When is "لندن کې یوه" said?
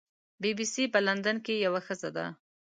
1.07-1.81